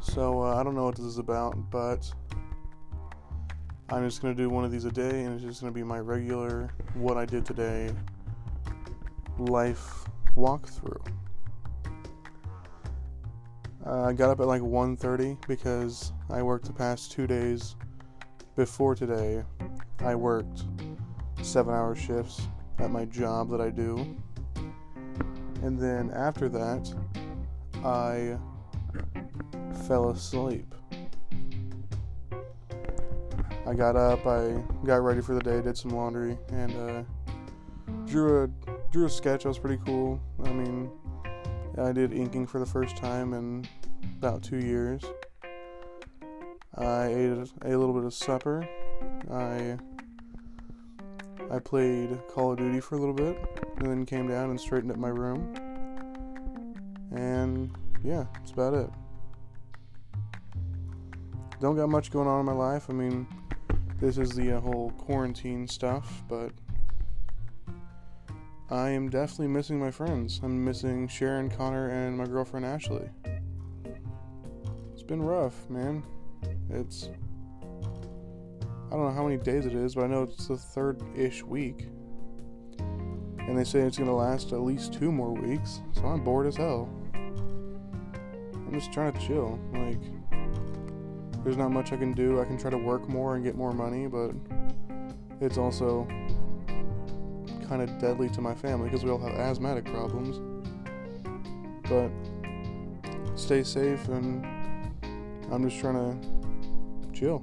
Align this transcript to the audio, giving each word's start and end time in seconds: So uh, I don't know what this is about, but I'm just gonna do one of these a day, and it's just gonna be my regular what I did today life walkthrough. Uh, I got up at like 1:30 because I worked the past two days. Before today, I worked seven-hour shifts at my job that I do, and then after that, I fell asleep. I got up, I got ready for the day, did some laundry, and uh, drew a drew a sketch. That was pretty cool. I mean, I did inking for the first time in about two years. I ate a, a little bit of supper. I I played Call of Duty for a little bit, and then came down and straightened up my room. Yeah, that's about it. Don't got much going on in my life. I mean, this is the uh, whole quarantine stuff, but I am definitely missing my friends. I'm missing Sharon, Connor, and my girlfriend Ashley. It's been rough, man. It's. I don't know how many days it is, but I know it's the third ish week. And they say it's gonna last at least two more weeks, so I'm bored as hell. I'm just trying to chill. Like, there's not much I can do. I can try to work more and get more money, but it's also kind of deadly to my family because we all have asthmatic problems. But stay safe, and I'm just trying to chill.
So 0.00 0.42
uh, 0.42 0.56
I 0.56 0.62
don't 0.62 0.74
know 0.74 0.84
what 0.84 0.96
this 0.96 1.04
is 1.04 1.18
about, 1.18 1.70
but 1.70 2.10
I'm 3.90 4.04
just 4.04 4.22
gonna 4.22 4.34
do 4.34 4.50
one 4.50 4.64
of 4.64 4.70
these 4.70 4.84
a 4.84 4.90
day, 4.90 5.24
and 5.24 5.34
it's 5.34 5.44
just 5.44 5.60
gonna 5.60 5.72
be 5.72 5.82
my 5.82 5.98
regular 5.98 6.70
what 6.94 7.16
I 7.16 7.24
did 7.24 7.44
today 7.44 7.90
life 9.38 10.04
walkthrough. 10.36 11.06
Uh, 13.86 14.02
I 14.02 14.12
got 14.12 14.30
up 14.30 14.40
at 14.40 14.46
like 14.46 14.62
1:30 14.62 15.38
because 15.46 16.12
I 16.30 16.42
worked 16.42 16.66
the 16.66 16.72
past 16.72 17.12
two 17.12 17.26
days. 17.26 17.76
Before 18.56 18.94
today, 18.94 19.44
I 20.00 20.16
worked 20.16 20.64
seven-hour 21.42 21.94
shifts 21.94 22.48
at 22.78 22.90
my 22.90 23.04
job 23.04 23.50
that 23.50 23.60
I 23.60 23.70
do, 23.70 24.16
and 25.62 25.78
then 25.78 26.10
after 26.10 26.48
that, 26.48 26.92
I 27.84 28.36
fell 29.86 30.10
asleep. 30.10 30.74
I 33.66 33.74
got 33.74 33.96
up, 33.96 34.26
I 34.26 34.62
got 34.84 35.02
ready 35.02 35.20
for 35.20 35.34
the 35.34 35.40
day, 35.40 35.60
did 35.60 35.76
some 35.76 35.90
laundry, 35.90 36.38
and 36.50 36.74
uh, 36.74 37.02
drew 38.06 38.44
a 38.44 38.48
drew 38.90 39.06
a 39.06 39.10
sketch. 39.10 39.42
That 39.42 39.48
was 39.48 39.58
pretty 39.58 39.82
cool. 39.84 40.20
I 40.44 40.52
mean, 40.52 40.90
I 41.76 41.92
did 41.92 42.12
inking 42.12 42.46
for 42.46 42.60
the 42.60 42.66
first 42.66 42.96
time 42.96 43.34
in 43.34 43.66
about 44.18 44.42
two 44.42 44.58
years. 44.58 45.02
I 46.76 47.06
ate 47.06 47.30
a, 47.30 47.48
a 47.62 47.76
little 47.76 47.92
bit 47.92 48.04
of 48.04 48.14
supper. 48.14 48.66
I 49.30 49.76
I 51.50 51.58
played 51.58 52.18
Call 52.28 52.52
of 52.52 52.58
Duty 52.58 52.80
for 52.80 52.96
a 52.96 52.98
little 52.98 53.14
bit, 53.14 53.36
and 53.78 53.90
then 53.90 54.06
came 54.06 54.28
down 54.28 54.50
and 54.50 54.60
straightened 54.60 54.92
up 54.92 54.98
my 54.98 55.08
room. 55.08 55.54
Yeah, 58.08 58.24
that's 58.32 58.52
about 58.52 58.72
it. 58.72 58.90
Don't 61.60 61.76
got 61.76 61.90
much 61.90 62.10
going 62.10 62.26
on 62.26 62.40
in 62.40 62.46
my 62.46 62.52
life. 62.52 62.86
I 62.88 62.94
mean, 62.94 63.26
this 64.00 64.16
is 64.16 64.30
the 64.30 64.52
uh, 64.52 64.60
whole 64.60 64.92
quarantine 64.92 65.68
stuff, 65.68 66.22
but 66.26 66.52
I 68.70 68.88
am 68.88 69.10
definitely 69.10 69.48
missing 69.48 69.78
my 69.78 69.90
friends. 69.90 70.40
I'm 70.42 70.64
missing 70.64 71.06
Sharon, 71.06 71.50
Connor, 71.50 71.90
and 71.90 72.16
my 72.16 72.24
girlfriend 72.24 72.64
Ashley. 72.64 73.10
It's 74.94 75.02
been 75.02 75.20
rough, 75.20 75.68
man. 75.68 76.02
It's. 76.70 77.10
I 78.86 78.92
don't 78.92 79.04
know 79.04 79.12
how 79.12 79.24
many 79.24 79.36
days 79.36 79.66
it 79.66 79.74
is, 79.74 79.96
but 79.96 80.04
I 80.04 80.06
know 80.06 80.22
it's 80.22 80.48
the 80.48 80.56
third 80.56 81.02
ish 81.14 81.42
week. 81.42 81.88
And 82.78 83.58
they 83.58 83.64
say 83.64 83.80
it's 83.80 83.98
gonna 83.98 84.16
last 84.16 84.54
at 84.54 84.62
least 84.62 84.94
two 84.94 85.12
more 85.12 85.34
weeks, 85.34 85.82
so 85.92 86.06
I'm 86.06 86.24
bored 86.24 86.46
as 86.46 86.56
hell. 86.56 86.88
I'm 88.68 88.74
just 88.74 88.92
trying 88.92 89.14
to 89.14 89.18
chill. 89.18 89.58
Like, 89.72 89.98
there's 91.42 91.56
not 91.56 91.70
much 91.70 91.90
I 91.90 91.96
can 91.96 92.12
do. 92.12 92.38
I 92.38 92.44
can 92.44 92.58
try 92.58 92.68
to 92.68 92.76
work 92.76 93.08
more 93.08 93.34
and 93.34 93.42
get 93.42 93.56
more 93.56 93.72
money, 93.72 94.06
but 94.06 94.32
it's 95.40 95.56
also 95.56 96.06
kind 97.66 97.80
of 97.80 97.98
deadly 97.98 98.28
to 98.28 98.42
my 98.42 98.54
family 98.54 98.90
because 98.90 99.04
we 99.04 99.10
all 99.10 99.18
have 99.18 99.38
asthmatic 99.38 99.86
problems. 99.86 100.38
But 101.88 102.10
stay 103.36 103.62
safe, 103.62 104.06
and 104.08 104.44
I'm 105.50 105.66
just 105.66 105.80
trying 105.80 105.94
to 105.94 107.18
chill. 107.18 107.42